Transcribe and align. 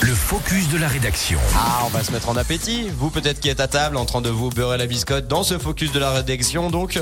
Le 0.00 0.14
focus 0.14 0.68
de 0.68 0.78
la 0.78 0.86
rédaction. 0.86 1.40
Ah, 1.56 1.82
on 1.84 1.88
va 1.88 2.04
se 2.04 2.12
mettre 2.12 2.28
en 2.28 2.36
appétit. 2.36 2.88
Vous 2.98 3.10
peut-être 3.10 3.40
qui 3.40 3.48
êtes 3.48 3.58
à 3.58 3.66
table 3.66 3.96
en 3.96 4.04
train 4.04 4.20
de 4.20 4.30
vous 4.30 4.48
beurrer 4.48 4.78
la 4.78 4.86
biscotte 4.86 5.26
dans 5.26 5.42
ce 5.42 5.58
focus 5.58 5.90
de 5.90 5.98
la 5.98 6.10
rédaction. 6.10 6.70
Donc, 6.70 7.00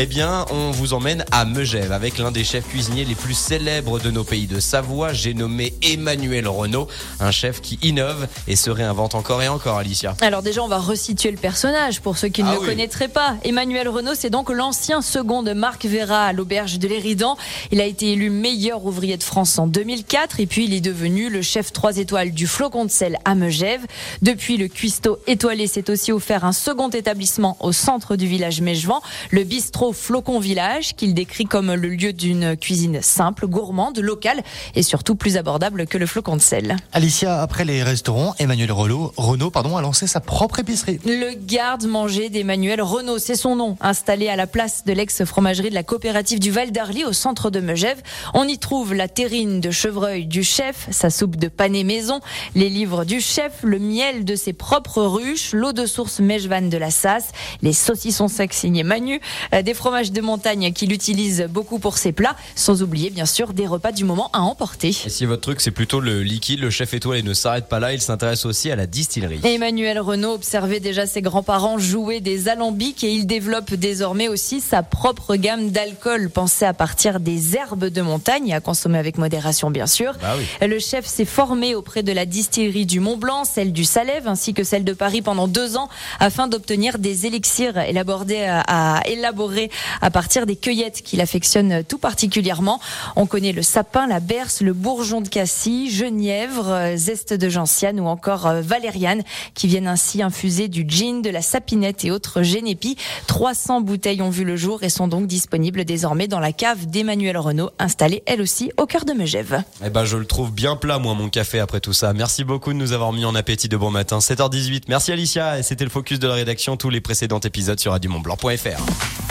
eh 0.00 0.06
bien, 0.06 0.44
on 0.52 0.70
vous 0.70 0.94
emmène 0.94 1.24
à 1.32 1.44
Megève 1.44 1.90
avec 1.90 2.18
l'un 2.18 2.30
des 2.30 2.44
chefs 2.44 2.68
cuisiniers 2.68 3.04
les 3.04 3.16
plus 3.16 3.34
célèbres 3.34 3.98
de 3.98 4.12
nos 4.12 4.22
pays 4.22 4.46
de 4.46 4.60
Savoie. 4.60 5.12
J'ai 5.12 5.34
nommé 5.34 5.74
Emmanuel 5.82 6.46
Renault, 6.46 6.86
un 7.18 7.32
chef 7.32 7.60
qui 7.60 7.80
innove 7.82 8.28
et 8.46 8.54
se 8.54 8.70
réinvente 8.70 9.16
encore 9.16 9.42
et 9.42 9.48
encore, 9.48 9.76
Alicia. 9.76 10.14
Alors 10.20 10.42
déjà, 10.42 10.62
on 10.62 10.68
va 10.68 10.78
resituer 10.78 11.32
le 11.32 11.36
personnage 11.36 12.00
pour 12.00 12.16
ceux 12.16 12.28
qui 12.28 12.44
ne 12.44 12.48
Ah 12.48 12.54
le 12.54 12.60
oui. 12.60 12.66
connaîtraient 12.66 13.08
pas. 13.08 13.38
Emmanuel 13.42 13.88
Renault, 13.88 14.14
c'est 14.14 14.30
donc 14.30 14.50
l'ancien 14.50 15.02
second 15.02 15.42
de 15.42 15.52
Marc 15.52 15.84
Vera 15.84 16.26
à 16.26 16.32
l'auberge 16.32 16.78
de 16.78 16.86
l'Éridan. 16.86 17.36
Il 17.72 17.80
a 17.80 17.84
été 17.84 18.12
élu 18.12 18.30
meilleur 18.30 18.84
ouvrier 18.86 19.16
de 19.16 19.24
France 19.24 19.58
en 19.58 19.66
2004 19.66 20.38
et 20.38 20.46
puis 20.46 20.66
il 20.66 20.74
est 20.74 20.80
devenu 20.80 21.28
le 21.28 21.42
chef 21.42 21.72
3 21.72 21.96
étoiles 21.96 22.30
du 22.30 22.46
Flocon 22.46 22.84
de 22.84 22.90
sel 22.92 23.18
à 23.24 23.34
Megève. 23.34 23.84
Depuis, 24.22 24.58
le 24.58 24.68
cuistot 24.68 25.18
étoilé 25.26 25.66
s'est 25.66 25.90
aussi 25.90 26.12
offert 26.12 26.44
un 26.44 26.52
second 26.52 26.88
établissement 26.88 27.56
au 27.58 27.72
centre 27.72 28.14
du 28.14 28.28
village 28.28 28.60
Mégevant, 28.60 29.02
le 29.32 29.42
bistrot 29.42 29.87
Flocon 29.92 30.38
Village, 30.38 30.94
qu'il 30.94 31.14
décrit 31.14 31.44
comme 31.44 31.74
le 31.74 31.88
lieu 31.88 32.12
d'une 32.12 32.56
cuisine 32.56 33.00
simple, 33.02 33.46
gourmande, 33.46 33.98
locale 33.98 34.42
et 34.74 34.82
surtout 34.82 35.14
plus 35.14 35.36
abordable 35.36 35.86
que 35.86 35.98
le 35.98 36.06
Flocon 36.06 36.36
de 36.36 36.40
sel. 36.40 36.76
Alicia, 36.92 37.40
après 37.40 37.64
les 37.64 37.82
restaurants, 37.82 38.34
Emmanuel 38.38 38.72
Renault, 38.72 39.12
Renault 39.16 39.50
pardon, 39.50 39.76
a 39.76 39.82
lancé 39.82 40.06
sa 40.06 40.20
propre 40.20 40.60
épicerie. 40.60 40.98
Le 41.04 41.34
garde-manger 41.34 42.28
d'Emmanuel 42.28 42.82
Renault, 42.82 43.18
c'est 43.18 43.36
son 43.36 43.56
nom, 43.56 43.76
installé 43.80 44.28
à 44.28 44.36
la 44.36 44.46
place 44.46 44.84
de 44.84 44.92
l'ex-fromagerie 44.92 45.70
de 45.70 45.74
la 45.74 45.82
coopérative 45.82 46.38
du 46.38 46.50
Val 46.50 46.70
d'Arly 46.70 47.04
au 47.04 47.12
centre 47.12 47.50
de 47.50 47.60
Megève. 47.60 48.02
On 48.34 48.44
y 48.44 48.58
trouve 48.58 48.94
la 48.94 49.08
terrine 49.08 49.60
de 49.60 49.70
chevreuil 49.70 50.26
du 50.26 50.42
chef, 50.44 50.88
sa 50.90 51.10
soupe 51.10 51.36
de 51.36 51.48
pané 51.48 51.84
maison, 51.84 52.20
les 52.54 52.68
livres 52.68 53.04
du 53.04 53.20
chef, 53.20 53.52
le 53.62 53.78
miel 53.78 54.24
de 54.24 54.36
ses 54.36 54.52
propres 54.52 55.02
ruches, 55.02 55.52
l'eau 55.52 55.72
de 55.72 55.86
source 55.86 56.20
Mejvan 56.20 56.68
de 56.68 56.78
la 56.78 56.90
Sasse, 56.90 57.28
les 57.62 57.72
saucissons 57.72 58.28
secs 58.28 58.52
signés 58.52 58.82
Manu, 58.82 59.20
euh, 59.54 59.62
des 59.62 59.74
fromages 59.78 60.12
de 60.12 60.20
montagne 60.20 60.72
qu'il 60.72 60.92
utilise 60.92 61.46
beaucoup 61.48 61.78
pour 61.78 61.96
ses 61.98 62.12
plats, 62.12 62.36
sans 62.56 62.82
oublier 62.82 63.10
bien 63.10 63.26
sûr 63.26 63.52
des 63.54 63.66
repas 63.66 63.92
du 63.92 64.04
moment 64.04 64.28
à 64.32 64.40
emporter. 64.40 64.88
Et 65.06 65.08
si 65.08 65.24
votre 65.24 65.40
truc 65.42 65.60
c'est 65.60 65.70
plutôt 65.70 66.00
le 66.00 66.22
liquide, 66.22 66.60
le 66.60 66.70
chef 66.70 66.92
étoilé 66.94 67.22
ne 67.22 67.32
s'arrête 67.32 67.68
pas 67.68 67.78
là, 67.80 67.92
il 67.92 68.00
s'intéresse 68.00 68.44
aussi 68.44 68.70
à 68.70 68.76
la 68.76 68.86
distillerie. 68.86 69.40
Emmanuel 69.44 70.00
Renault 70.00 70.34
observait 70.34 70.80
déjà 70.80 71.06
ses 71.06 71.22
grands-parents 71.22 71.78
jouer 71.78 72.20
des 72.20 72.48
alambics 72.48 73.04
et 73.04 73.12
il 73.12 73.26
développe 73.26 73.72
désormais 73.74 74.28
aussi 74.28 74.60
sa 74.60 74.82
propre 74.82 75.36
gamme 75.36 75.70
d'alcool 75.70 76.28
pensée 76.30 76.64
à 76.64 76.74
partir 76.74 77.20
des 77.20 77.56
herbes 77.56 77.86
de 77.86 78.02
montagne 78.02 78.52
à 78.52 78.60
consommer 78.60 78.98
avec 78.98 79.16
modération 79.18 79.70
bien 79.70 79.86
sûr. 79.86 80.12
Bah 80.20 80.34
oui. 80.36 80.66
Le 80.66 80.78
chef 80.78 81.06
s'est 81.06 81.24
formé 81.24 81.74
auprès 81.74 82.02
de 82.02 82.12
la 82.12 82.26
distillerie 82.26 82.86
du 82.86 83.00
Mont 83.00 83.16
Blanc, 83.16 83.44
celle 83.44 83.72
du 83.72 83.84
Salève 83.84 84.26
ainsi 84.26 84.54
que 84.54 84.64
celle 84.64 84.84
de 84.84 84.92
Paris 84.92 85.22
pendant 85.22 85.46
deux 85.46 85.76
ans 85.76 85.88
afin 86.20 86.48
d'obtenir 86.48 86.98
des 86.98 87.26
élixirs 87.26 87.78
élaborés 87.78 88.46
à, 88.46 88.60
à 88.98 89.06
élaborer 89.08 89.57
à 90.00 90.10
partir 90.10 90.46
des 90.46 90.56
cueillettes 90.56 91.02
qu'il 91.02 91.20
affectionne 91.20 91.82
tout 91.84 91.98
particulièrement. 91.98 92.80
On 93.16 93.26
connaît 93.26 93.52
le 93.52 93.62
sapin, 93.62 94.06
la 94.06 94.20
berce, 94.20 94.60
le 94.60 94.72
bourgeon 94.72 95.20
de 95.20 95.28
cassis, 95.28 95.94
genièvre, 95.94 96.96
zeste 96.96 97.34
de 97.34 97.48
gentiane 97.48 98.00
ou 98.00 98.06
encore 98.06 98.46
euh, 98.46 98.60
valériane 98.60 99.22
qui 99.54 99.66
viennent 99.66 99.88
ainsi 99.88 100.22
infuser 100.22 100.68
du 100.68 100.84
gin, 100.88 101.22
de 101.22 101.30
la 101.30 101.42
sapinette 101.42 102.04
et 102.04 102.10
autres 102.10 102.42
génépis. 102.42 102.96
300 103.26 103.80
bouteilles 103.80 104.22
ont 104.22 104.30
vu 104.30 104.44
le 104.44 104.56
jour 104.56 104.82
et 104.82 104.88
sont 104.88 105.08
donc 105.08 105.26
disponibles 105.26 105.84
désormais 105.84 106.28
dans 106.28 106.40
la 106.40 106.52
cave 106.52 106.86
d'Emmanuel 106.86 107.38
Renault 107.38 107.70
installée 107.78 108.22
elle 108.26 108.40
aussi 108.40 108.70
au 108.76 108.86
cœur 108.86 109.04
de 109.04 109.12
Megève. 109.12 109.62
Eh 109.84 109.90
ben, 109.90 110.04
je 110.04 110.16
le 110.16 110.24
trouve 110.24 110.52
bien 110.52 110.76
plat, 110.76 110.98
moi, 110.98 111.14
mon 111.14 111.28
café 111.28 111.60
après 111.60 111.80
tout 111.80 111.92
ça. 111.92 112.12
Merci 112.12 112.44
beaucoup 112.44 112.72
de 112.72 112.78
nous 112.78 112.92
avoir 112.92 113.12
mis 113.12 113.24
en 113.24 113.34
appétit 113.34 113.68
de 113.68 113.76
bon 113.76 113.90
matin. 113.90 114.18
7h18. 114.18 114.84
Merci 114.88 115.12
Alicia. 115.12 115.62
C'était 115.62 115.84
le 115.84 115.90
focus 115.90 116.18
de 116.18 116.28
la 116.28 116.34
rédaction. 116.34 116.76
Tous 116.76 116.90
les 116.90 117.00
précédents 117.00 117.40
épisodes 117.40 117.78
sur 117.78 117.92
radiomontblanc.fr. 117.92 119.27